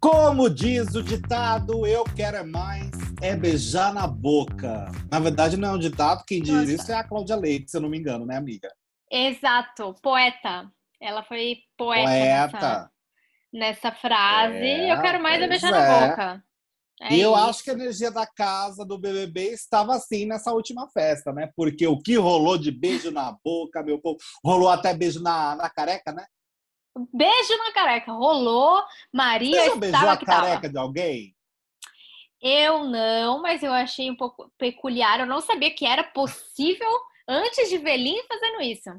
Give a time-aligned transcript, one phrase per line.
[0.00, 2.90] Como diz o ditado, eu quero é mais,
[3.22, 4.90] é beijar na boca.
[5.10, 6.72] Na verdade, não é um ditado, quem diz Nossa.
[6.72, 8.70] isso é a Cláudia Leite, se eu não me engano, né, amiga?
[9.10, 10.70] Exato, poeta.
[11.00, 12.90] Ela foi poeta, Nessa, Poeta.
[13.52, 14.56] nessa frase.
[14.56, 15.72] É, eu quero mais é beijar é.
[15.72, 16.44] na boca.
[17.00, 17.44] É e eu isso.
[17.44, 21.50] acho que a energia da casa do BBB estava assim nessa última festa, né?
[21.56, 25.68] Porque o que rolou de beijo na boca, meu povo, rolou até beijo na, na
[25.68, 26.24] careca, né?
[27.12, 28.12] Beijo na careca.
[28.12, 28.82] Rolou.
[29.12, 30.46] Maria Você já beijou estava a que tava.
[30.46, 31.34] careca de alguém?
[32.40, 35.20] Eu não, mas eu achei um pouco peculiar.
[35.20, 36.88] Eu não sabia que era possível
[37.28, 38.90] antes de Velim fazendo isso.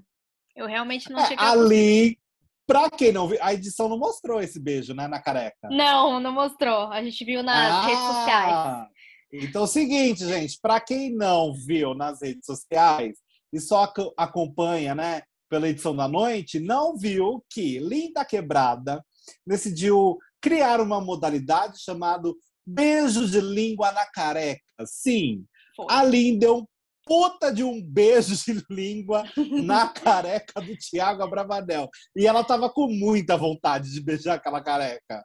[0.56, 1.46] Eu realmente não É, possível.
[1.46, 2.18] ali,
[2.66, 5.70] pra quem não viu, a edição não mostrou esse beijo, né, na careca.
[5.70, 6.92] Não, não mostrou.
[6.92, 8.52] A gente viu nas redes sociais.
[8.54, 8.88] Ah,
[9.32, 13.18] Então é o seguinte, gente, para quem não viu nas redes sociais
[13.54, 15.22] e só ac- acompanha, né,
[15.56, 19.02] pela edição da noite, não viu que Linda Quebrada
[19.48, 22.30] decidiu criar uma modalidade chamada
[22.68, 24.60] beijo de língua na careca.
[24.86, 25.86] Sim, Foi.
[25.90, 26.66] a Linda deu um
[27.06, 29.24] puta de um beijo de língua
[29.64, 31.88] na careca do Thiago Abravanel.
[32.14, 35.24] E ela tava com muita vontade de beijar aquela careca.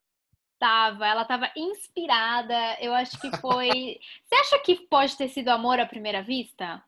[0.61, 2.79] Tava, ela tava inspirada.
[2.81, 3.69] Eu acho que foi.
[4.31, 6.81] Você acha que pode ter sido amor à primeira vista?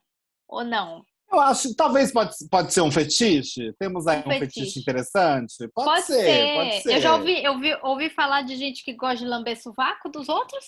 [0.46, 1.04] Ou não?
[1.32, 3.72] Eu acho, talvez pode, pode ser um fetiche.
[3.78, 4.60] Temos aí Um um, fetiche.
[4.60, 4.80] fetiche.
[4.80, 5.68] interessante.
[5.74, 6.96] Pode, ser, pode ser.
[6.96, 10.28] Eu já ouvi, eu vi, ouvi falar de gente que gosta de lamber sovaco dos
[10.28, 10.64] outros.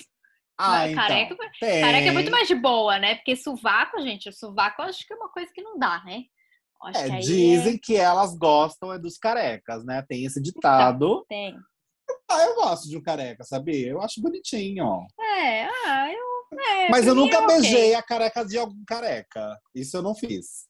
[0.59, 1.81] Ah, então, careca, tem.
[1.83, 3.17] careca é muito mais de boa, né?
[3.17, 6.23] Porque sovaco, gente, o sovaco eu acho que é uma coisa que não dá, né?
[6.95, 10.05] É, que aí dizem que elas gostam é dos carecas, né?
[10.09, 11.25] Tem esse ditado.
[11.31, 11.35] é...
[11.35, 11.57] tem.
[12.31, 13.89] Ah, eu gosto de um careca, sabia?
[13.89, 14.85] Eu acho bonitinho.
[14.85, 15.07] ó.
[15.23, 16.34] É, ah, eu.
[16.53, 19.59] É, Mas eu nunca é beijei a careca de algum careca.
[19.75, 20.67] Isso eu não fiz.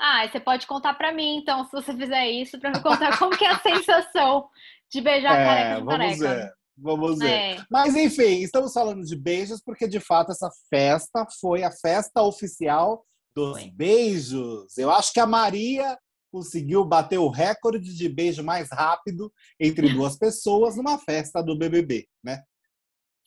[0.00, 3.36] Ah, você pode contar pra mim, então, se você fizer isso, pra me contar como
[3.36, 4.48] que é a sensação
[4.92, 6.34] de beijar a É, careca do vamos careca.
[6.36, 6.52] ver.
[6.80, 7.30] Vamos ver.
[7.30, 7.56] É.
[7.68, 13.04] Mas enfim, estamos falando de beijos porque de fato essa festa foi a festa oficial
[13.34, 13.70] dos Foi.
[13.72, 14.78] beijos.
[14.78, 15.98] Eu acho que a Maria
[16.30, 22.06] conseguiu bater o recorde de beijo mais rápido entre duas pessoas numa festa do BBB,
[22.22, 22.42] né?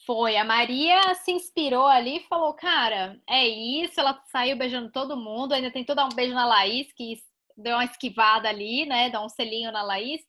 [0.06, 5.16] Foi, a Maria se inspirou ali e falou, cara, é isso, ela saiu beijando todo
[5.16, 7.18] mundo, ainda tentou dar um beijo na Laís, que
[7.56, 10.22] deu uma esquivada ali, né, dá um selinho na Laís,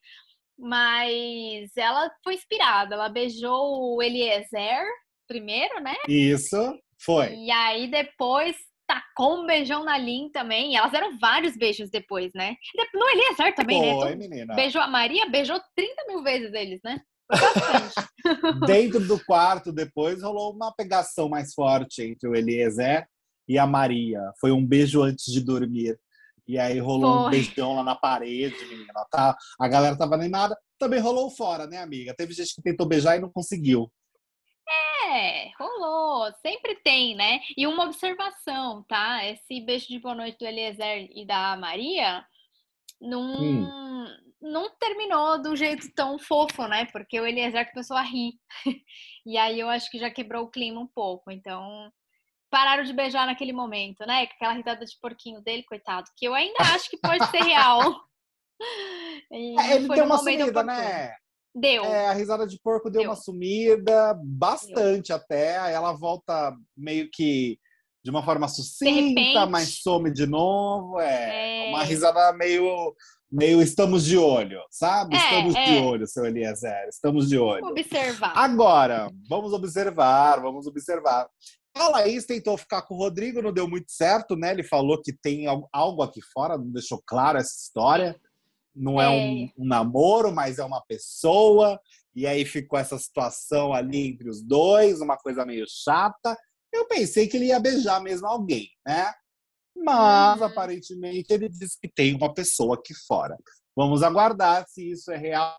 [0.58, 4.84] mas ela foi inspirada, ela beijou o Eliezer
[5.26, 6.56] primeiro, né, Isso.
[7.00, 7.34] Foi.
[7.34, 8.56] e aí depois
[8.86, 12.56] tacou um beijão na Lin também, e elas deram vários beijos depois, né,
[12.94, 14.54] no Eliezer também, né, Foi, Todo- menina.
[14.54, 17.00] beijou a Maria, beijou 30 mil vezes eles, né.
[18.66, 23.06] Dentro do quarto, depois, rolou uma pegação mais forte entre o Eliezer
[23.48, 24.20] e a Maria.
[24.40, 25.98] Foi um beijo antes de dormir.
[26.46, 27.30] E aí rolou um Foi.
[27.30, 29.06] beijão lá na parede, menina.
[29.10, 29.36] Tá?
[29.60, 30.56] A galera tava animada.
[30.78, 32.14] Também rolou fora, né, amiga?
[32.14, 33.90] Teve gente que tentou beijar e não conseguiu.
[35.12, 36.32] É, rolou.
[36.40, 37.40] Sempre tem, né?
[37.56, 39.24] E uma observação, tá?
[39.26, 42.24] Esse beijo de boa noite do Eliezer e da Maria
[43.02, 44.06] não, Hum.
[44.40, 46.86] não terminou do jeito tão fofo, né?
[46.86, 48.32] Porque o Eliezer começou a rir.
[49.26, 51.30] E aí eu acho que já quebrou o clima um pouco.
[51.30, 51.90] Então,
[52.50, 54.22] pararam de beijar naquele momento, né?
[54.22, 56.10] Aquela risada de porquinho dele, coitado.
[56.16, 57.80] Que eu ainda acho que pode ser real.
[59.32, 61.12] É, ele deu uma sumida, né?
[61.54, 61.84] Deu.
[61.84, 63.10] É, a risada de porco deu, Deu.
[63.10, 65.58] uma sumida, bastante até.
[65.58, 67.58] Aí ela volta meio que
[68.04, 70.98] de uma forma sucinta, mas some de novo.
[71.00, 71.70] É, É.
[71.70, 72.94] uma risada meio,
[73.30, 75.14] meio estamos de olho, sabe?
[75.16, 75.80] É, estamos de é.
[75.82, 77.64] olho, seu Eliezer, estamos de olho.
[77.66, 78.32] Observar.
[78.36, 81.28] Agora, vamos observar, vamos observar.
[81.74, 84.50] A Laís tentou ficar com o Rodrigo, não deu muito certo, né?
[84.50, 88.14] Ele falou que tem al- algo aqui fora, não deixou claro essa história.
[88.74, 89.08] Não é, É.
[89.08, 91.80] Um, um namoro, mas é uma pessoa.
[92.14, 96.36] E aí ficou essa situação ali entre os dois, uma coisa meio chata.
[96.72, 99.12] Eu pensei que ele ia beijar mesmo alguém, né?
[99.76, 100.46] Mas Uhum.
[100.46, 103.36] aparentemente ele disse que tem uma pessoa aqui fora.
[103.76, 105.56] Vamos aguardar se isso é real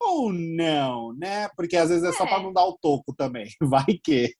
[0.00, 1.48] ou não, né?
[1.56, 2.28] Porque às vezes é só É.
[2.28, 3.48] para não dar o toco também.
[3.62, 4.34] Vai que.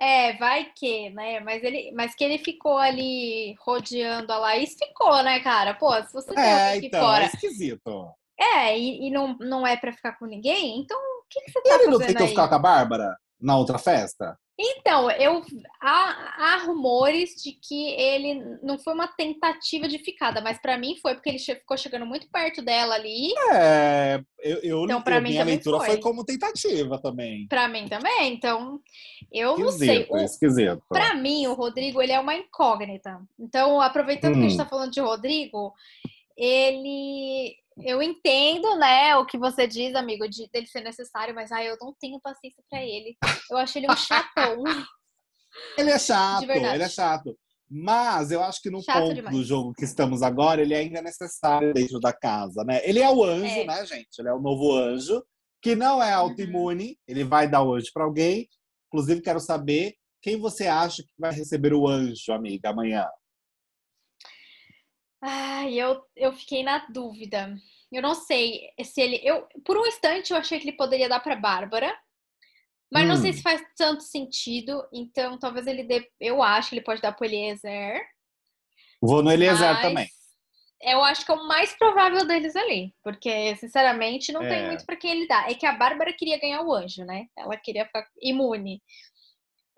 [0.00, 1.38] É, vai que, né?
[1.40, 5.74] Mas ele, mas que ele ficou ali rodeando a Laís, ficou, né, cara?
[5.74, 8.10] Pô, se você tem É, aqui então, fora, é esquisito.
[8.38, 11.60] é, e, e não, não é pra ficar com ninguém, então o que, que você
[11.62, 12.30] tá ele não fazendo tentou aí?
[12.30, 14.36] ficar com a Bárbara na outra festa?
[14.58, 15.42] Então, eu
[15.80, 20.94] há, há rumores de que ele não foi uma tentativa de ficada, mas pra mim
[21.00, 23.32] foi porque ele ficou chegando muito perto dela ali.
[23.50, 25.86] É, eu, eu, Então, eu- mim minha também leitura foi.
[25.86, 27.46] foi como tentativa também.
[27.48, 28.78] Pra mim também, então
[29.32, 29.88] eu não sei.
[30.02, 30.82] Esquisito, O- esquisito.
[30.88, 33.20] Pra mim, o Rodrigo, ele é uma incógnita.
[33.40, 34.58] Então, aproveitando que a gente Hum.
[34.58, 35.72] tá falando de Rodrigo,
[36.36, 41.68] ele eu entendo, né, o que você diz, amigo, de dele ser necessário, mas ai,
[41.68, 43.16] eu não tenho paciência para ele.
[43.50, 44.62] Eu acho ele um chatão.
[45.78, 47.36] ele é chato, ele é chato.
[47.74, 49.34] Mas eu acho que no Chato ponto demais.
[49.34, 52.86] do jogo que estamos agora, ele ainda é necessário dentro da casa, né?
[52.86, 53.64] Ele é o anjo, é.
[53.64, 54.18] né, gente?
[54.18, 55.24] Ele é o novo anjo,
[55.62, 56.94] que não é autoimune, uhum.
[57.08, 58.46] ele vai dar o anjo para alguém.
[58.88, 63.06] Inclusive, quero saber quem você acha que vai receber o anjo, amiga, amanhã.
[65.22, 67.56] Ai, eu, eu fiquei na dúvida.
[67.92, 69.20] Eu não sei se ele.
[69.22, 71.96] Eu, por um instante eu achei que ele poderia dar para Bárbara,
[72.90, 73.08] mas hum.
[73.08, 73.34] não sei hum.
[73.34, 74.84] se faz tanto sentido.
[74.92, 76.10] Então, talvez ele dê.
[76.18, 78.02] Eu acho que ele pode dar pro Eliezer.
[79.00, 80.08] Vou no Eliezer também.
[80.80, 82.92] Eu acho que é o mais provável deles ali.
[83.04, 84.48] Porque, sinceramente, não é.
[84.48, 85.48] tem muito para quem ele dá.
[85.48, 87.26] É que a Bárbara queria ganhar o anjo, né?
[87.38, 88.82] Ela queria ficar imune.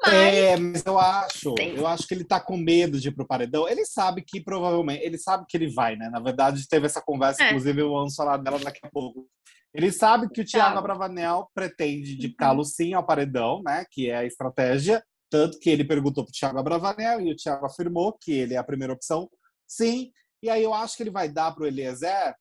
[0.03, 0.15] Mas...
[0.15, 3.69] É, mas eu acho, eu acho que ele tá com medo de ir pro paredão.
[3.69, 6.09] Ele sabe que provavelmente, ele sabe que ele vai, né?
[6.11, 7.49] Na verdade, teve essa conversa, é.
[7.49, 9.27] inclusive eu vamos falar dela daqui a pouco.
[9.73, 12.65] Ele sabe que o Thiago Abravanel pretende indicá-lo uhum.
[12.65, 13.85] sim ao paredão, né?
[13.91, 15.03] Que é a estratégia.
[15.31, 18.65] Tanto que ele perguntou pro Thiago Abravanel e o Thiago afirmou que ele é a
[18.65, 19.29] primeira opção,
[19.67, 20.13] sim.
[20.43, 22.35] E aí eu acho que ele vai dar pro Eliezer.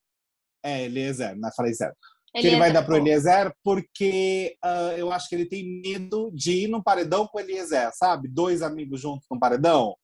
[0.63, 1.50] É, Eliezer, né?
[1.55, 1.97] Falei certo
[2.41, 6.31] que ele vai dar para o Eliezer, porque uh, eu acho que ele tem medo
[6.33, 8.27] de ir no paredão com o Eliezer, sabe?
[8.27, 9.95] Dois amigos juntos no paredão.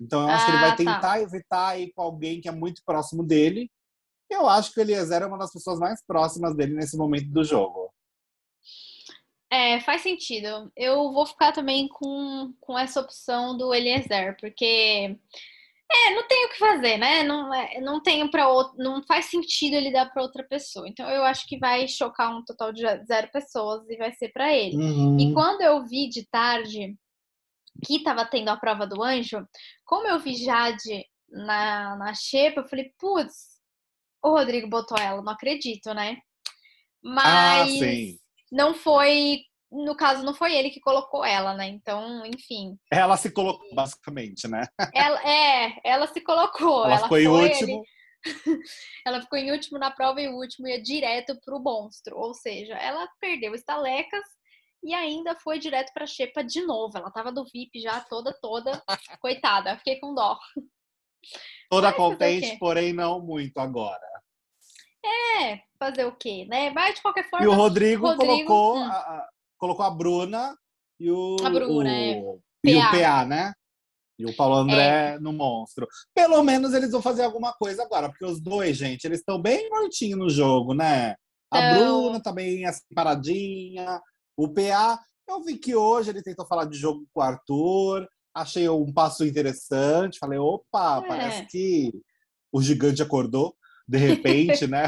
[0.00, 0.76] Então eu acho ah, que ele vai ah, tá.
[0.76, 1.20] tentar tá.
[1.20, 3.70] evitar ir com alguém que é muito próximo dele.
[4.30, 7.44] Eu acho que o Eliezer é uma das pessoas mais próximas dele nesse momento do
[7.44, 7.92] jogo.
[9.50, 10.70] É, faz sentido.
[10.76, 15.16] Eu vou ficar também com, com essa opção do Eliezer, porque
[15.90, 17.22] é, não tem o que fazer, né?
[17.22, 20.88] Não, é, não tenho para outro, não faz sentido ele dar para outra pessoa.
[20.88, 24.52] Então eu acho que vai chocar um total de zero pessoas e vai ser para
[24.52, 24.76] ele.
[24.76, 25.18] Uhum.
[25.18, 26.96] E quando eu vi de tarde
[27.84, 29.46] que estava tendo a prova do anjo,
[29.84, 33.56] como eu vi Jade na, na xepa, eu falei, putz,
[34.22, 36.18] o Rodrigo botou ela, não acredito, né?
[37.04, 38.18] Ah, Mas ah,
[38.50, 41.66] não foi no caso, não foi ele que colocou ela, né?
[41.66, 42.78] Então, enfim.
[42.90, 44.66] Ela se colocou, basicamente, né?
[44.94, 46.84] Ela, é, ela se colocou.
[46.84, 47.84] Ela, ela ficou em último.
[49.04, 52.16] ela ficou em último na prova e o último ia direto pro monstro.
[52.16, 54.24] Ou seja, ela perdeu estalecas
[54.82, 56.96] e ainda foi direto pra Xepa de novo.
[56.96, 58.82] Ela tava do VIP já toda, toda.
[59.20, 60.38] Coitada, fiquei com dó.
[61.68, 64.06] Toda Mas, contente, porém não muito agora.
[65.40, 66.70] É, fazer o quê, né?
[66.70, 67.44] Mas de qualquer forma.
[67.44, 68.84] E o Rodrigo, Rodrigo colocou hum.
[68.84, 69.28] a,
[69.58, 70.56] colocou a Bruna
[70.98, 72.38] e o, a Bruna, o, é.
[72.64, 72.88] e PA.
[72.88, 73.52] o PA, né?
[74.18, 75.18] E o Paulo André é.
[75.18, 75.86] no monstro.
[76.14, 79.68] Pelo menos eles vão fazer alguma coisa agora, porque os dois, gente, eles estão bem
[79.68, 81.14] mortinhos no jogo, né?
[81.52, 82.02] A então...
[82.02, 84.00] Bruna tá bem assim, paradinha.
[84.36, 84.98] O PA,
[85.28, 88.08] eu vi que hoje ele tentou falar de jogo com o Arthur.
[88.34, 90.18] Achei um passo interessante.
[90.18, 91.08] Falei, opa, é.
[91.08, 91.92] parece que
[92.50, 93.54] o gigante acordou
[93.86, 94.86] de repente, né?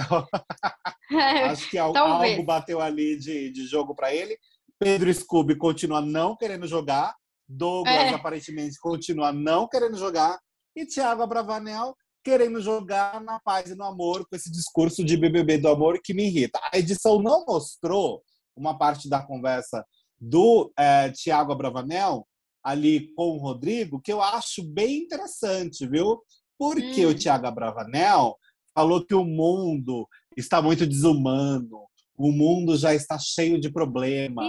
[1.51, 4.39] Acho que algo, algo bateu ali de, de jogo para ele.
[4.79, 7.15] Pedro Scooby continua não querendo jogar.
[7.49, 8.11] Douglas, é.
[8.11, 10.39] aparentemente, continua não querendo jogar.
[10.77, 15.59] E Thiago Abravanel querendo jogar na paz e no amor com esse discurso de BBB
[15.59, 16.61] do amor que me irrita.
[16.73, 18.23] A edição não mostrou
[18.55, 19.85] uma parte da conversa
[20.21, 22.27] do é, Thiago Abravanel
[22.63, 26.21] ali com o Rodrigo que eu acho bem interessante, viu?
[26.59, 27.11] Porque hum.
[27.11, 28.37] o Thiago Abravanel
[28.75, 31.88] falou que o mundo está muito desumano,
[32.19, 34.47] o mundo já está cheio de problemas.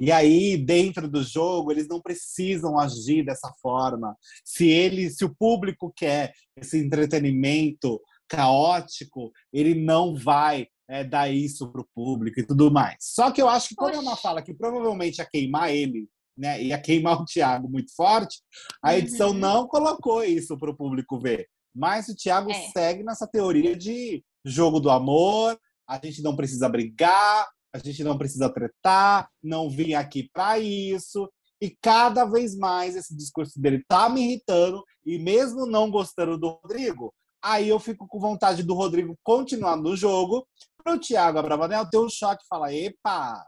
[0.00, 4.16] E aí, dentro do jogo, eles não precisam agir dessa forma.
[4.42, 11.70] Se ele, se o público quer esse entretenimento caótico, ele não vai é, dar isso
[11.70, 12.96] para o público e tudo mais.
[13.00, 16.62] Só que eu acho que quando é uma fala que provavelmente ia queimar ele, né,
[16.62, 18.38] ia queimar o Thiago muito forte,
[18.82, 19.38] a edição uhum.
[19.38, 21.46] não colocou isso para o público ver.
[21.74, 22.70] Mas o Thiago é.
[22.72, 25.58] segue nessa teoria de jogo do amor,
[25.90, 31.28] a gente não precisa brigar, a gente não precisa tretar, não vim aqui para isso.
[31.60, 36.60] E cada vez mais esse discurso dele tá me irritando, e mesmo não gostando do
[36.62, 40.46] Rodrigo, aí eu fico com vontade do Rodrigo continuar no jogo,
[40.82, 43.44] para o Thiago Abravanel ter um choque e falar: epa,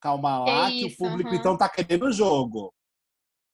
[0.00, 1.36] calma lá, que, isso, que o público uhum.
[1.36, 2.72] então tá querendo o jogo.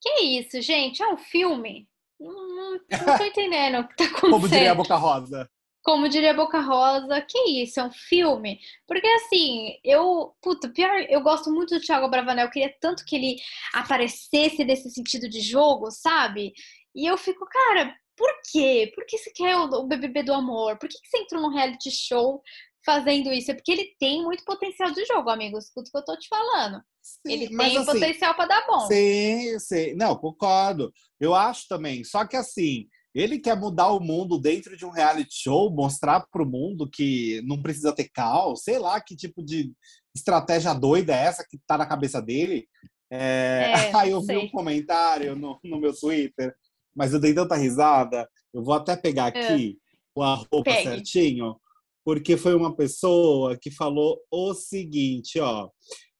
[0.01, 1.03] Que isso, gente?
[1.03, 1.89] É um filme?
[2.21, 4.31] Não, não, não tô entendendo o que tá acontecendo.
[4.31, 5.51] Como diria a Boca Rosa.
[5.89, 8.61] Como diria Boca Rosa, que isso, é um filme?
[8.87, 13.17] Porque assim, eu, puta, pior, eu gosto muito do Thiago Bravanel, eu queria tanto que
[13.17, 13.37] ele
[13.73, 16.53] aparecesse nesse sentido de jogo, sabe?
[16.95, 18.93] E eu fico, cara, por quê?
[18.95, 20.77] Por que você quer o, BBB do amor?
[20.77, 22.43] Por que, que você entrou num reality show
[22.85, 23.51] fazendo isso?
[23.51, 25.57] É porque ele tem muito potencial de jogo, amigo.
[25.57, 26.83] Escuta o que eu tô te falando.
[27.01, 28.87] Sim, ele tem assim, potencial para dar bom.
[28.89, 29.95] Sim, sim.
[29.95, 30.93] Não, concordo.
[31.19, 32.05] Eu acho também.
[32.05, 32.87] Só que assim,
[33.19, 37.43] Ele quer mudar o mundo dentro de um reality show, mostrar para o mundo que
[37.45, 39.73] não precisa ter caos, sei lá que tipo de
[40.15, 42.69] estratégia doida é essa que está na cabeça dele.
[43.11, 43.73] É...
[43.75, 46.55] É, Aí eu vi um comentário no, no meu Twitter,
[46.95, 48.29] mas eu dei tanta risada.
[48.55, 49.49] Eu vou até pegar é.
[49.49, 49.77] aqui
[50.15, 51.57] o arroba certinho,
[52.05, 55.69] porque foi uma pessoa que falou o seguinte, ó.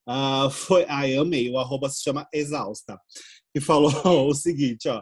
[0.09, 2.99] Uh, foi, ai, amei, o arroba se chama Exausta,
[3.55, 3.93] que falou
[4.29, 5.01] o seguinte, ó.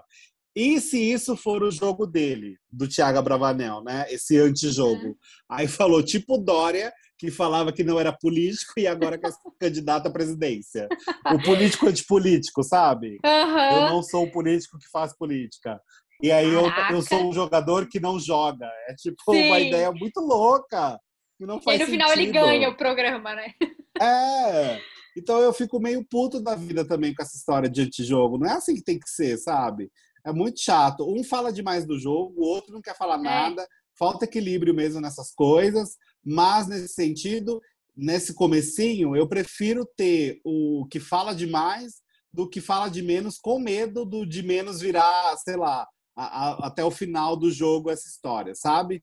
[0.57, 4.07] E se isso for o jogo dele, do Thiago Bravanel, né?
[4.09, 5.09] Esse antijogo.
[5.09, 5.15] Uhum.
[5.51, 10.07] Aí falou, tipo Dória, que falava que não era político e agora quer ser candidato
[10.07, 10.89] à presidência.
[11.31, 13.19] O político antipolítico, sabe?
[13.23, 13.59] Uhum.
[13.59, 15.79] Eu não sou o político que faz política.
[16.23, 18.67] E aí eu, eu, sou um jogador que não joga.
[18.89, 19.49] É tipo Sim.
[19.49, 20.99] uma ideia muito louca.
[21.37, 22.03] Que não faz e no sentido.
[22.03, 23.53] final ele ganha o programa, né?
[24.01, 24.81] É.
[25.17, 28.39] Então eu fico meio puto da vida também com essa história de antijogo.
[28.39, 29.91] Não é assim que tem que ser, sabe?
[30.27, 31.09] É muito chato.
[31.09, 33.23] Um fala demais do jogo, o outro não quer falar é.
[33.23, 33.69] nada.
[33.97, 35.97] Falta equilíbrio mesmo nessas coisas.
[36.25, 37.63] Mas nesse sentido,
[37.97, 42.03] nesse comecinho, eu prefiro ter o que fala demais
[42.33, 46.67] do que fala de menos, com medo do de menos virar, sei lá, a, a,
[46.67, 49.03] até o final do jogo essa história, sabe?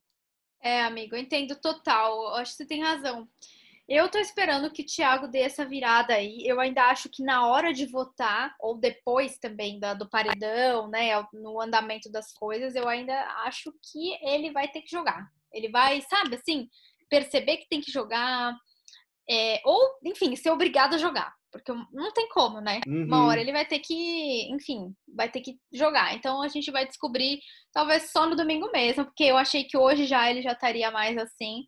[0.62, 2.12] É, amigo, eu entendo total.
[2.12, 3.26] Eu acho que você tem razão.
[3.86, 6.42] Eu tô esperando que o Thiago dê essa virada aí.
[6.44, 11.10] Eu ainda acho que na hora de votar, ou depois também da, do paredão, né,
[11.34, 13.14] no andamento das coisas, eu ainda
[13.44, 15.28] acho que ele vai ter que jogar.
[15.52, 16.68] Ele vai, sabe, assim,
[17.10, 18.56] perceber que tem que jogar,
[19.28, 21.32] é, ou, enfim, ser obrigado a jogar.
[21.52, 22.80] Porque não tem como, né?
[22.86, 23.04] Uhum.
[23.04, 26.14] Uma hora ele vai ter que, enfim, vai ter que jogar.
[26.14, 27.38] Então a gente vai descobrir,
[27.72, 31.16] talvez só no domingo mesmo, porque eu achei que hoje já ele já estaria mais
[31.16, 31.64] assim,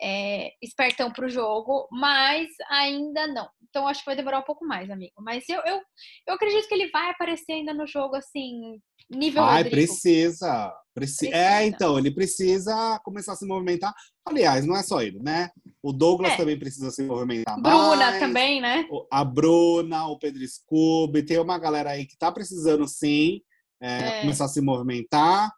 [0.00, 3.48] é, espertão pro jogo, mas ainda não.
[3.68, 5.14] Então acho que vai demorar um pouco mais, amigo.
[5.18, 5.80] Mas eu, eu,
[6.26, 9.76] eu acredito que ele vai aparecer ainda no jogo, assim, nível Ai, Rodrigo.
[9.76, 10.72] precisa.
[10.94, 11.26] Preci...
[11.26, 11.36] É, precisa.
[11.36, 13.92] É, então, ele precisa começar a se movimentar.
[14.24, 15.50] Aliás, não é só ele, né?
[15.82, 16.36] O Douglas é.
[16.36, 18.18] também precisa se movimentar Bruna mais.
[18.18, 18.86] também, né?
[19.10, 23.40] A Bruna, o Pedro Scooby, tem uma galera aí que tá precisando sim
[23.80, 24.20] é, é.
[24.22, 25.50] começar a se movimentar.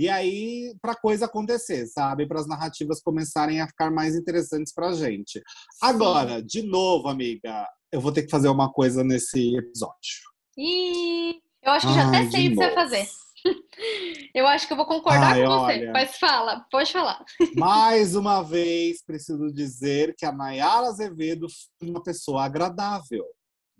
[0.00, 2.26] E aí, para coisa acontecer, sabe?
[2.26, 5.42] Para as narrativas começarem a ficar mais interessantes para gente.
[5.78, 10.22] Agora, de novo, amiga, eu vou ter que fazer uma coisa nesse episódio.
[10.56, 13.08] E eu acho que já Ai, até sei o que você vai fazer.
[14.34, 17.24] Eu acho que eu vou concordar Ai, com você, olha, mas fala, pode falar.
[17.56, 21.46] Mais uma vez, preciso dizer que a Nayara Azevedo
[21.78, 23.24] foi uma pessoa agradável.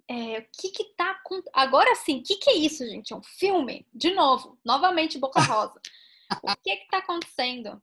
[0.09, 1.41] É, o que que tá com...
[1.53, 3.13] Agora sim, o que que é isso, gente?
[3.13, 3.87] É um filme?
[3.95, 5.79] De novo, novamente Boca Rosa.
[6.43, 7.81] O que que tá acontecendo?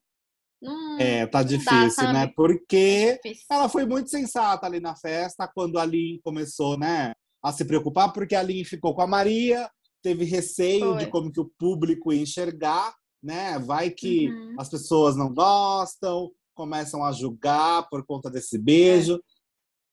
[0.99, 2.31] É, tá difícil, dá, né?
[2.35, 7.13] Porque é ela foi muito sensata ali na festa, quando a Lin começou, né,
[7.43, 9.69] a se preocupar, porque a Lin ficou com a Maria,
[10.01, 10.97] teve receio Foi.
[10.97, 13.59] de como que o público ia enxergar, né?
[13.59, 14.55] Vai que uhum.
[14.57, 19.21] as pessoas não gostam, começam a julgar por conta desse beijo.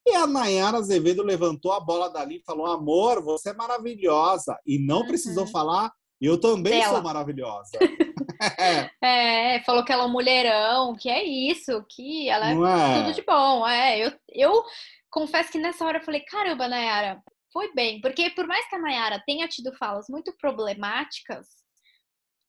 [0.07, 0.11] É.
[0.13, 4.59] E a Nayara Azevedo levantou a bola dali e falou: amor, você é maravilhosa.
[4.67, 5.07] E não uhum.
[5.07, 6.95] precisou falar, eu também Dela.
[6.95, 7.71] sou maravilhosa.
[9.03, 13.15] é, falou que ela é um mulherão, que é isso, que ela é, é, tudo
[13.15, 13.67] de bom.
[13.67, 14.65] É, eu, eu
[15.11, 18.79] confesso que nessa hora eu falei: caramba, Nayara, foi bem, porque por mais que a
[18.79, 21.47] Nayara tenha tido falas muito problemáticas,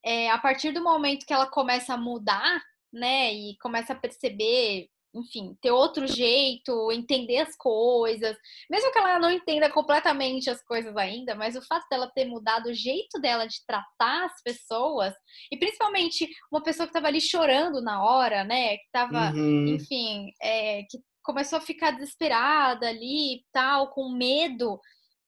[0.03, 4.87] é, a partir do momento que ela começa a mudar, né, e começa a perceber,
[5.15, 8.35] enfim, ter outro jeito, entender as coisas,
[8.69, 12.67] mesmo que ela não entenda completamente as coisas ainda, mas o fato dela ter mudado
[12.67, 15.13] o jeito dela de tratar as pessoas,
[15.51, 19.67] e principalmente uma pessoa que estava ali chorando na hora, né, que estava, uhum.
[19.67, 24.79] enfim, é, que começou a ficar desesperada ali e tal, com medo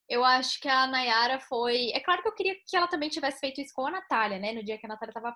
[0.09, 1.91] eu acho que a Nayara foi.
[1.93, 4.53] É claro que eu queria que ela também tivesse feito isso com a Natália, né?
[4.53, 5.35] No dia que a Natália tava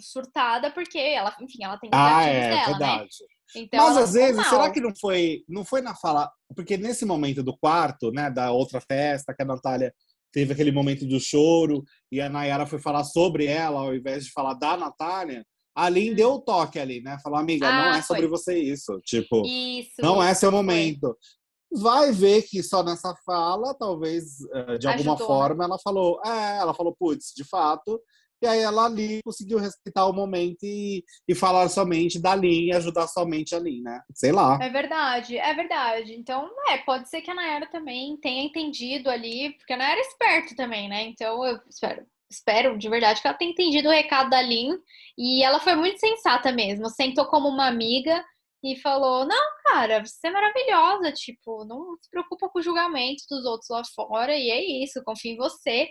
[0.00, 2.66] surtada, porque ela, enfim, ela tem ah, é, dela, né?
[2.66, 3.02] verdade.
[3.02, 3.62] né?
[3.62, 4.44] Então, Mas às vezes, mal.
[4.44, 6.30] será que não foi, não foi na fala.
[6.54, 9.92] Porque nesse momento do quarto, né, da outra festa, que a Natália
[10.32, 14.32] teve aquele momento do choro e a Nayara foi falar sobre ela ao invés de
[14.32, 15.44] falar da Natália.
[15.74, 16.14] A Lin hum.
[16.14, 17.18] deu o toque ali, né?
[17.22, 18.30] Falou, amiga, ah, não é sobre foi.
[18.30, 19.00] você isso.
[19.04, 21.08] Tipo, isso, não é seu momento.
[21.08, 21.40] Foi
[21.72, 25.26] vai ver que só nessa fala, talvez eh, de alguma Ajudou, né?
[25.26, 28.00] forma, ela falou, é, ela falou, putz, de fato.
[28.42, 32.72] E aí ela ali conseguiu respeitar o momento e, e falar somente da Lin e
[32.72, 34.00] ajudar somente a Lin, né?
[34.14, 34.58] Sei lá.
[34.62, 36.14] É verdade, é verdade.
[36.14, 40.02] Então, é, pode ser que a Nayara também tenha entendido ali, porque a Nayara é
[40.02, 41.02] esperta também, né?
[41.02, 44.78] Então, eu espero, espero de verdade que ela tenha entendido o recado da Lin.
[45.18, 48.24] E ela foi muito sensata mesmo, sentou como uma amiga
[48.62, 53.44] e falou: Não, cara, você é maravilhosa, tipo, não se preocupa com o julgamento dos
[53.44, 55.88] outros lá fora, e é isso, confio em você.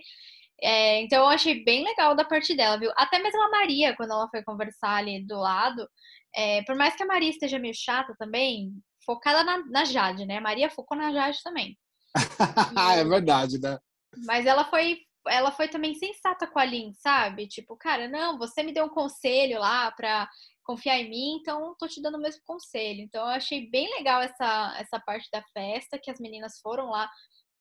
[0.61, 2.91] É, então eu achei bem legal da parte dela, viu?
[2.95, 5.87] Até mesmo a Maria, quando ela foi conversar ali do lado,
[6.35, 8.73] é, por mais que a Maria esteja meio chata também,
[9.05, 10.37] focada na, na Jade, né?
[10.37, 11.77] A Maria focou na Jade também.
[12.97, 13.79] é verdade, né?
[14.25, 17.47] Mas ela foi, ela foi também sensata com a Lin, sabe?
[17.47, 20.29] Tipo, cara, não, você me deu um conselho lá pra
[20.63, 23.01] confiar em mim, então tô te dando o mesmo conselho.
[23.01, 27.09] Então eu achei bem legal essa, essa parte da festa, que as meninas foram lá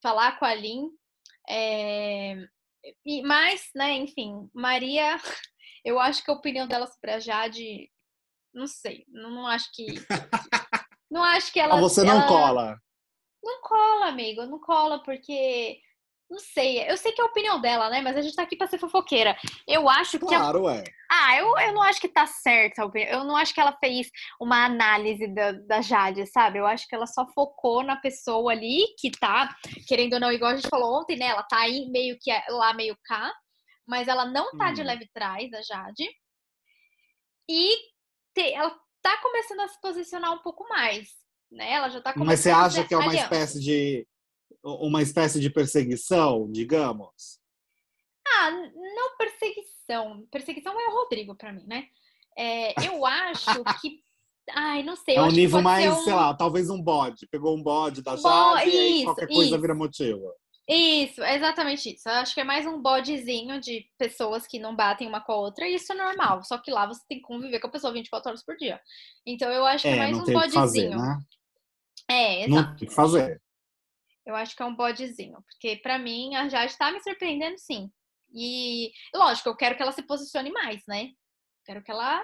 [0.02, 0.90] falar com a Lin.
[1.48, 2.36] É...
[3.04, 5.16] E, mas, né, enfim, Maria,
[5.84, 7.90] eu acho que a opinião dela sobre a Jade,
[8.52, 9.86] não sei, não, não acho que.
[11.10, 11.78] Não acho que ela.
[11.78, 12.26] Ah, você não ela...
[12.28, 12.82] cola.
[13.42, 15.80] Não cola, amigo, não cola, porque.
[16.30, 18.02] Não sei, eu sei que é a opinião dela, né?
[18.02, 19.34] Mas a gente tá aqui pra ser fofoqueira.
[19.66, 20.26] Eu acho que.
[20.26, 20.76] Claro, a...
[20.76, 20.84] é.
[21.10, 23.10] Ah, eu, eu não acho que tá certa a opinião.
[23.10, 26.58] Eu não acho que ela fez uma análise da, da Jade, sabe?
[26.58, 29.56] Eu acho que ela só focou na pessoa ali que tá,
[29.86, 31.28] querendo ou não, igual a gente falou ontem, né?
[31.28, 33.32] Ela tá aí meio que lá, meio cá.
[33.86, 34.72] Mas ela não tá hum.
[34.74, 36.06] de leve trás, a Jade.
[37.48, 37.74] E
[38.34, 41.08] te, ela tá começando a se posicionar um pouco mais,
[41.50, 41.72] né?
[41.72, 44.06] Ela já tá começando Mas você acha que é uma espécie de
[44.62, 47.38] uma espécie de perseguição, digamos?
[48.26, 50.26] Ah, não perseguição.
[50.30, 51.86] Perseguição é o Rodrigo para mim, né?
[52.36, 54.00] É, eu acho que
[54.54, 55.16] Ai, não sei.
[55.16, 56.04] É um nível mais, um...
[56.04, 57.26] sei lá, talvez um bode.
[57.26, 59.60] Pegou um bode da Jade e qualquer coisa isso.
[59.60, 60.32] vira motivo.
[60.68, 62.08] Isso, é exatamente isso.
[62.08, 65.36] Eu acho que é mais um bodezinho de pessoas que não batem uma com a
[65.36, 66.44] outra, e isso é normal.
[66.44, 68.78] Só que lá você tem que conviver com a pessoa 24 horas por dia.
[69.26, 70.52] Então eu acho que é, é mais um bodezinho.
[70.52, 71.18] Fazer, né?
[72.10, 72.50] É, exato.
[72.50, 73.40] Não tem que fazer.
[74.28, 77.90] Eu acho que é um bodezinho, porque para mim a Jade tá me surpreendendo sim.
[78.30, 81.12] E lógico, eu quero que ela se posicione mais, né?
[81.64, 82.22] Quero que ela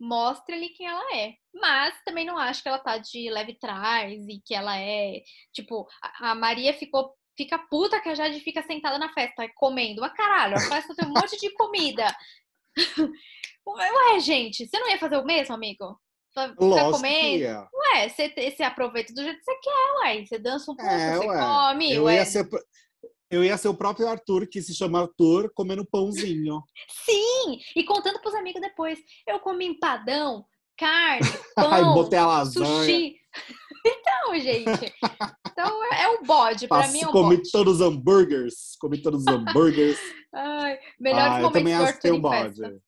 [0.00, 1.34] mostre ali quem ela é.
[1.52, 5.86] Mas também não acho que ela tá de leve trás e que ela é, tipo,
[6.00, 10.00] a Maria ficou fica puta que a Jade fica sentada na festa comendo.
[10.00, 12.06] Mas caralho, a festa tem um monte de comida.
[13.66, 16.00] Ué, gente, você não ia fazer o mesmo, amigo?
[16.40, 17.68] Ficar Lógico comendo?
[17.74, 20.24] Ué, você, você aproveita do jeito que você quer, ué.
[20.24, 21.38] Você dança um pouco, é, você ué.
[21.38, 22.16] come, eu ué.
[22.16, 22.48] Ia ser,
[23.30, 26.62] eu ia ser o próprio Arthur, que se chama Arthur, comendo pãozinho.
[26.88, 27.58] Sim!
[27.76, 28.98] E contando pros amigos depois.
[29.26, 30.44] Eu comi empadão,
[30.78, 31.20] carne,
[31.54, 32.66] pão, botei a lasanha.
[32.66, 33.16] sushi.
[33.86, 34.92] Então, gente.
[35.50, 37.50] Então é o bode, pra mim é um comi bode.
[37.50, 38.76] todos os hambúrgueres.
[38.78, 39.98] Comi todos os hambúrgueres.
[40.34, 42.60] Ai, melhores ah, momentos eu também acho que tem um bode.
[42.60, 42.82] Festa.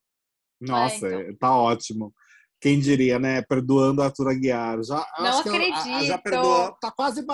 [0.61, 1.37] Nossa, então.
[1.37, 2.13] tá ótimo.
[2.61, 3.41] Quem diria, né?
[3.43, 4.83] Perdoando a Arthur Aguiar.
[4.83, 5.89] Já, Não acredito.
[5.89, 7.25] Eu, já perdoou, tá quase,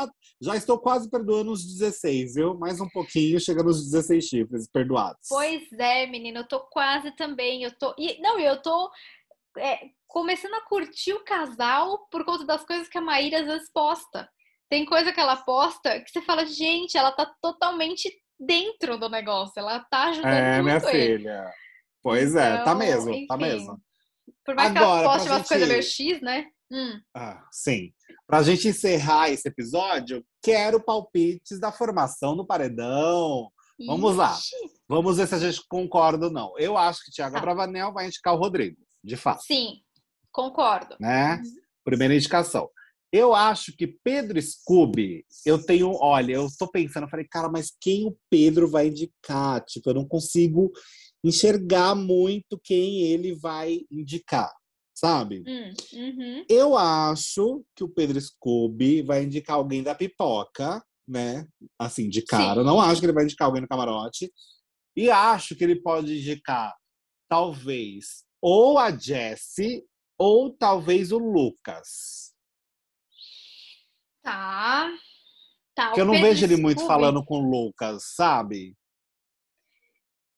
[0.40, 2.56] já estou quase perdoando os 16, viu?
[2.56, 5.26] Mais um pouquinho, chegando nos 16 chifres perdoados.
[5.28, 7.64] Pois é, menina, eu tô quase também.
[7.64, 7.92] Eu tô.
[7.98, 8.90] E, não, eu tô
[9.58, 13.70] é, começando a curtir o casal por conta das coisas que a Maíra às vezes
[13.72, 14.28] posta.
[14.70, 19.52] Tem coisa que ela posta que você fala, gente, ela tá totalmente dentro do negócio,
[19.56, 21.18] ela tá ajudando é, muito minha ele.
[21.18, 21.50] filha.
[22.02, 23.80] Pois então, é, tá então, mesmo, tá enfim, tá mesmo.
[24.46, 25.48] Por mais Agora, que ela poste umas gente...
[25.48, 26.46] coisas meio X, né?
[26.70, 27.00] Hum.
[27.14, 27.92] Ah, sim.
[28.26, 33.50] Pra gente encerrar esse episódio, quero palpites da formação do paredão.
[33.86, 34.18] Vamos Ixi.
[34.18, 34.38] lá.
[34.88, 36.56] Vamos ver se a gente concorda ou não.
[36.58, 37.40] Eu acho que Thiago tá.
[37.40, 39.42] Bravanel vai indicar o Rodrigo, de fato.
[39.42, 39.80] Sim,
[40.32, 40.96] concordo.
[41.00, 41.34] Né?
[41.36, 41.54] Uhum.
[41.84, 42.70] Primeira indicação.
[43.12, 47.72] Eu acho que Pedro Scooby, eu tenho, olha, eu tô pensando, eu falei, cara, mas
[47.80, 49.64] quem o Pedro vai indicar?
[49.64, 50.70] Tipo, eu não consigo
[51.26, 54.52] enxergar muito quem ele vai indicar,
[54.94, 55.42] sabe?
[55.46, 56.44] Hum, uhum.
[56.48, 61.46] Eu acho que o Pedro Scooby vai indicar alguém da pipoca, né?
[61.78, 62.60] Assim, de cara.
[62.60, 62.66] Sim.
[62.66, 64.32] Não acho que ele vai indicar alguém no camarote.
[64.96, 66.74] E acho que ele pode indicar,
[67.28, 69.84] talvez, ou a Jessie,
[70.18, 72.32] ou talvez o Lucas.
[74.22, 74.90] Tá.
[75.74, 75.88] Tá.
[75.88, 78.74] Porque eu não Pedro vejo ele muito falando com o Lucas, sabe?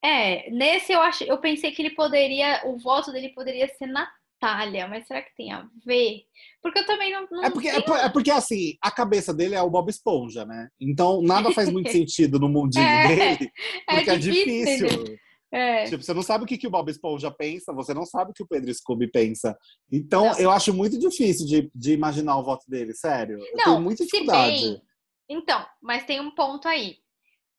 [0.04, 4.87] É, nesse eu acho, eu pensei que ele poderia, o voto dele poderia ser Natália,
[4.87, 6.22] mas será que tem a ver?
[6.62, 7.26] Porque eu também não.
[7.30, 7.96] não é, porque, tenho...
[7.96, 10.68] é, porque assim, a cabeça dele é o Bob Esponja, né?
[10.80, 13.50] Então nada faz muito sentido no mundinho é, dele,
[13.88, 14.87] é porque é difícil.
[14.87, 15.18] É difícil.
[15.50, 15.84] É.
[15.84, 18.34] Tipo, você não sabe o que, que o Bob Esponja pensa, você não sabe o
[18.34, 19.56] que o Pedro Scooby pensa.
[19.90, 20.38] Então, não.
[20.38, 23.38] eu acho muito difícil de, de imaginar o voto dele, sério.
[23.38, 24.61] Eu não, tenho muita dificuldade.
[24.61, 24.82] Bem...
[25.30, 26.98] Então, mas tem um ponto aí.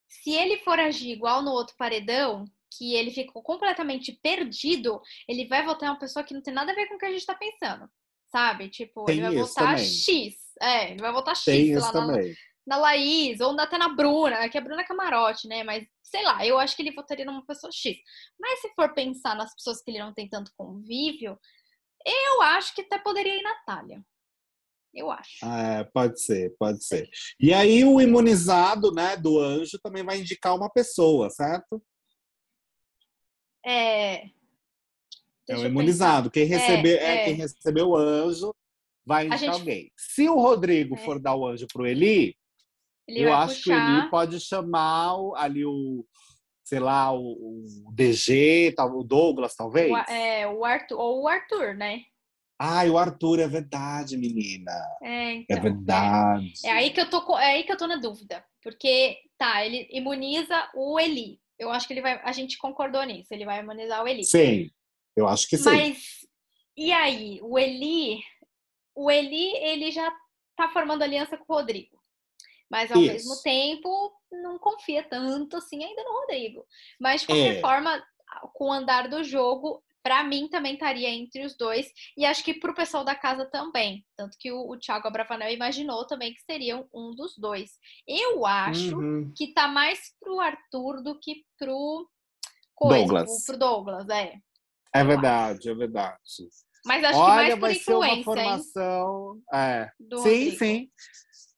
[0.09, 2.45] Se ele for agir igual no outro paredão,
[2.75, 6.71] que ele ficou completamente perdido, ele vai votar em uma pessoa que não tem nada
[6.71, 7.87] a ver com o que a gente tá pensando.
[8.27, 8.69] Sabe?
[8.69, 9.85] Tipo, tem ele vai votar também.
[9.85, 10.35] X.
[10.61, 12.17] É, ele vai votar X tem lá na,
[12.67, 15.63] na Laís, ou até na Bruna, que é a Bruna Camarote, né?
[15.63, 17.97] Mas, sei lá, eu acho que ele votaria numa pessoa X.
[18.39, 21.39] Mas se for pensar nas pessoas que ele não tem tanto convívio,
[22.05, 24.03] eu acho que até poderia ir Natália.
[24.93, 25.45] Eu acho.
[25.45, 27.07] É, pode ser, pode ser.
[27.39, 31.81] E aí o imunizado, né, do anjo também vai indicar uma pessoa, certo?
[33.65, 34.15] É.
[34.15, 34.29] É
[35.47, 36.29] Deixa o eu imunizado.
[36.31, 37.25] Quem receber, é, é.
[37.25, 38.53] quem recebeu o anjo
[39.05, 39.91] vai indicar gente- alguém.
[39.97, 40.97] Se o Rodrigo É.
[40.99, 42.35] for dar o anjo pro Eli,
[43.07, 43.99] Ele eu acho que o puxar.
[43.99, 46.05] Eli pode chamar o- ali o,
[46.63, 49.91] sei lá, o, o DG, o Douglas, talvez.
[49.91, 52.03] O, é, o Arthur, ou o Arthur, né?
[52.61, 54.71] Ai, o Arthur, é verdade, menina.
[55.01, 56.51] É, então, É verdade.
[56.65, 58.43] É, é aí que eu tô, é aí que eu tô na dúvida.
[58.61, 61.39] Porque, tá, ele imuniza o Eli.
[61.57, 62.19] Eu acho que ele vai.
[62.23, 63.33] A gente concordou nisso.
[63.33, 64.25] Ele vai imunizar o Eli.
[64.25, 64.69] Sim,
[65.15, 65.63] eu acho que sim.
[65.63, 66.27] Mas
[66.75, 68.21] e aí, o Eli,
[68.93, 70.11] o Eli, ele já
[70.57, 71.97] tá formando aliança com o Rodrigo.
[72.69, 73.11] Mas ao Isso.
[73.13, 76.65] mesmo tempo, não confia tanto assim ainda no Rodrigo.
[76.99, 77.61] Mas de qualquer É.
[77.61, 78.03] forma,
[78.53, 82.53] com o andar do jogo, pra mim também estaria entre os dois e acho que
[82.53, 84.05] pro pessoal da casa também.
[84.17, 87.71] Tanto que o, o Thiago Abravanel imaginou também que seriam um dos dois.
[88.07, 89.31] Eu acho Uhum.
[89.35, 92.07] que tá mais pro Arthur do que pro
[92.75, 93.45] coisa, Douglas.
[93.45, 94.33] pro Douglas, é.
[94.95, 96.17] É eu verdade, é verdade.
[96.85, 99.41] Mas acho Olha, que mais por vai ser uma formação.
[99.53, 99.89] É.
[99.99, 100.57] Sim, Rodrigo.
[100.57, 100.89] sim.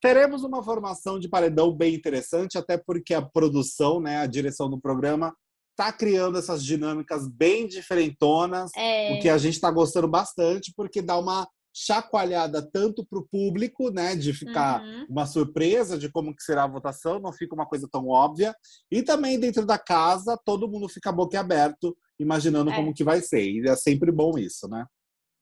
[0.02, 4.82] Teremos uma formação de paredão bem interessante, até porque a produção, né, a direção do
[4.82, 5.32] programa,
[5.76, 11.02] tá criando essas dinâmicas bem diferentonas, É, o que a gente está gostando bastante, porque
[11.02, 15.06] dá uma chacoalhada tanto para o público, né, de ficar uhum.
[15.10, 18.54] uma surpresa de como que será a votação, não fica uma coisa tão óbvia,
[18.92, 22.76] e também dentro da casa todo mundo fica boquiaberto, imaginando É.
[22.76, 24.86] como que vai ser, e é sempre bom isso, né?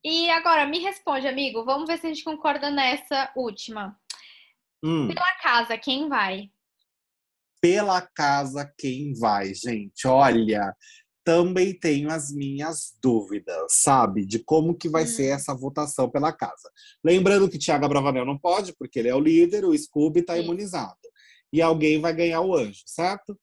[0.03, 1.65] E agora, me responde, amigo.
[1.65, 3.99] Vamos ver se a gente concorda nessa última.
[4.81, 5.09] Hum.
[5.09, 6.49] Pela casa, quem vai?
[7.61, 10.07] Pela casa quem vai, gente.
[10.07, 10.73] Olha,
[11.23, 15.07] também tenho as minhas dúvidas, sabe, de como que vai Hum.
[15.07, 16.71] ser essa votação pela casa.
[17.03, 20.95] Lembrando que Thiago Bravanel não pode, porque ele é o líder, o Scooby está imunizado.
[21.53, 23.37] E alguém vai ganhar o anjo, certo?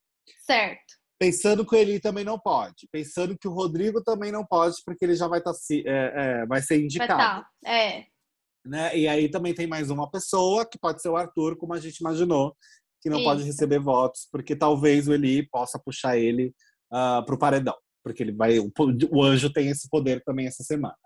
[0.44, 0.94] Certo.
[1.18, 2.86] Pensando que o Eli também não pode.
[2.92, 6.46] Pensando que o Rodrigo também não pode, porque ele já vai, tá, se- é, é,
[6.46, 7.42] vai ser Vai indicado.
[7.42, 7.48] tá.
[7.64, 8.04] É.
[8.64, 8.98] Né?
[8.98, 11.98] E aí também tem mais uma pessoa, que pode ser o Arthur, como a gente
[11.98, 12.56] imaginou,
[13.00, 13.50] que não pode Isso.
[13.50, 16.54] receber votos, porque talvez o Eli possa puxar ele
[16.90, 18.70] para o paredão, porque ele vai, o,
[19.10, 20.96] o anjo tem esse poder também essa semana.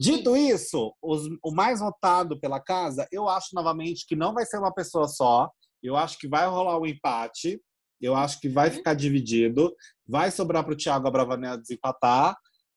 [0.00, 4.58] Dito isso, os- o mais votado pela casa, eu acho novamente que não vai ser
[4.58, 5.50] uma pessoa só,
[5.82, 7.60] eu acho que vai rolar um empate,
[8.00, 8.74] eu acho que vai Uhum.
[8.76, 9.74] ficar dividido,
[10.06, 12.36] vai sobrar para o Thiago Abravanel desempatar,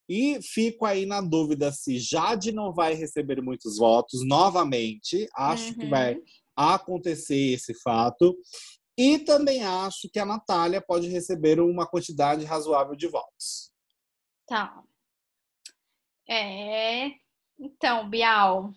[0.10, 5.26] e fico aí na dúvida se Jade não vai receber muitos votos novamente.
[5.38, 5.90] Acho que Uhum.
[5.92, 6.18] vai
[6.56, 8.38] acontecer esse fato.
[8.98, 13.72] E também acho que a Natália pode receber uma quantidade razoável de votos.
[14.46, 14.84] Tá.
[16.30, 17.12] É.
[17.60, 18.72] Então, Bial,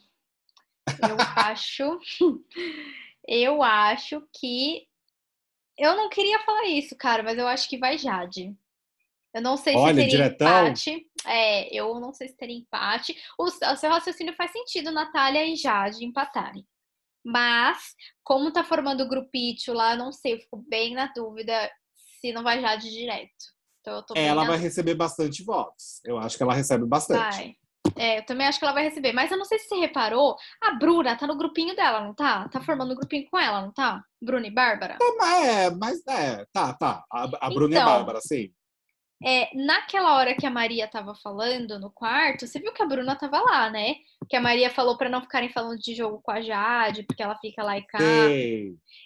[0.87, 2.01] eu acho.
[3.27, 4.87] Eu acho que.
[5.77, 8.57] Eu não queria falar isso, cara, mas eu acho que vai Jade.
[9.35, 10.67] Eu não sei Olha, se teria diretão.
[10.67, 11.11] empate.
[11.27, 13.21] É, eu não sei se teria empate.
[13.37, 16.65] O, o seu raciocínio faz sentido, Natália e Jade empatarem.
[17.25, 17.79] Mas,
[18.23, 21.71] como tá formando o grupito lá, não sei, eu fico bem na dúvida
[22.21, 23.55] se não vai Jade direto.
[23.81, 26.01] Então eu tô bem Ela na vai receber bastante votos.
[26.05, 27.37] Eu acho que ela recebe bastante.
[27.37, 27.55] Vai.
[27.97, 29.13] É, eu também acho que ela vai receber.
[29.13, 32.49] Mas eu não sei se você reparou, a Bruna tá no grupinho dela, não tá?
[32.49, 34.03] Tá formando um grupinho com ela, não tá?
[34.21, 34.99] Bruna e Bárbara?
[35.45, 37.05] É, mas é, tá, tá.
[37.13, 37.93] A, a Bruna e a Então.
[37.93, 38.51] Bárbara, sim.
[39.23, 43.17] É, naquela hora que a Maria tava falando no quarto, você viu que a Bruna
[43.17, 43.95] tava lá, né?
[44.29, 47.37] Que a Maria falou pra não ficarem falando de jogo com a Jade, porque ela
[47.39, 48.01] fica lá e cá.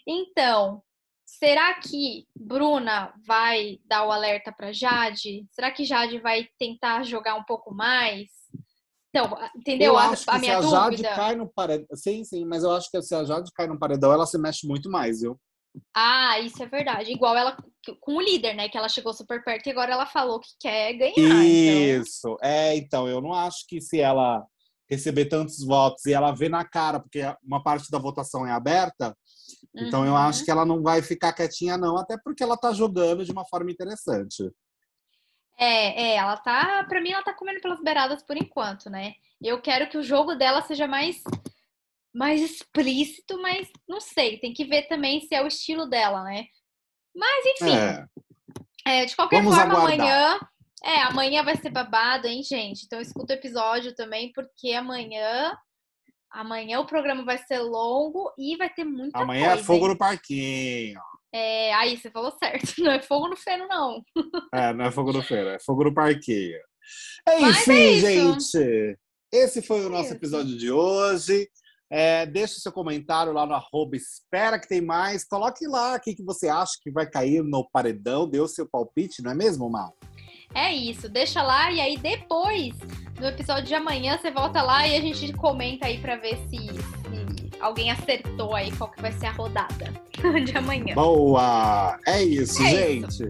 [0.07, 0.83] Então,
[1.25, 5.47] será que Bruna vai dar o alerta pra Jade?
[5.53, 8.29] Será que Jade vai tentar jogar um pouco mais?
[9.11, 11.14] Então, entendeu Eu a, acho que a se minha a Jade dúvida?
[11.14, 11.87] cai no paredão.
[11.94, 14.66] Sim, sim, mas eu acho que se a Jade cai no paredão, ela se mexe
[14.66, 15.38] muito mais, viu?
[15.94, 17.12] Ah, isso é verdade.
[17.12, 17.57] Igual ela
[18.00, 18.68] com o líder, né?
[18.68, 21.14] Que ela chegou super perto e agora ela falou que quer ganhar.
[21.16, 22.37] Então, Isso.
[22.42, 24.44] É, então, eu não acho que se ela
[24.90, 29.14] receber tantos votos e ela vê na cara, porque uma parte da votação é aberta,
[29.76, 30.18] então eu Uhum.
[30.18, 33.44] acho que ela não vai ficar quietinha, não, até porque ela tá jogando de uma
[33.46, 34.50] forma interessante.
[35.59, 36.85] É, é, ela tá.
[36.88, 39.14] Pra mim, ela tá comendo pelas beiradas por enquanto, né?
[39.42, 41.22] Eu quero que o jogo dela seja mais,
[42.14, 44.38] mais explícito, mas não sei.
[44.38, 46.47] Tem que ver também se é o estilo dela, né?
[47.14, 47.77] Mas, enfim.
[47.77, 48.07] É.
[48.87, 50.07] É, de qualquer Vamos forma, aguardar.
[50.07, 50.40] amanhã.
[50.85, 52.85] É, amanhã vai ser babado, hein, gente?
[52.87, 55.57] Então escuta o episódio também, porque amanhã.
[56.31, 59.62] Amanhã o programa vai ser longo e vai ter muita Amanhã coisa.
[59.62, 59.92] é fogo hein?
[59.92, 61.01] no parquinho.
[61.33, 64.03] É, aí você falou certo, não é fogo no feno, não.
[64.53, 66.59] É, não é fogo no feira, é fogo no parquinho.
[67.27, 68.99] É, Enfim, é gente.
[69.33, 71.49] Esse foi o nosso episódio de hoje.
[71.90, 75.24] É, deixe seu comentário lá no arroba espera que tem mais.
[75.24, 78.29] Coloque lá o que, que você acha que vai cair no paredão.
[78.31, 79.94] O seu palpite, não é mesmo, Mal?
[80.55, 82.74] É isso, deixa lá e aí depois,
[83.20, 86.57] no episódio de amanhã, você volta lá e a gente comenta aí pra ver se,
[86.57, 89.92] se alguém acertou aí qual que vai ser a rodada
[90.44, 90.94] de amanhã.
[90.94, 91.98] Boa!
[92.07, 93.09] É isso, É gente.
[93.09, 93.24] isso.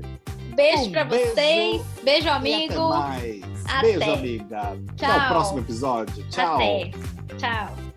[0.54, 3.66] Beijo Um pra beijo vocês, beijo amigo, até mais.
[3.66, 3.80] Até.
[3.82, 4.60] Beijo, amiga.
[4.60, 5.18] Até Tchau.
[5.18, 6.28] o próximo episódio.
[6.30, 6.54] Tchau.
[6.56, 6.90] até,
[7.36, 7.87] tchau.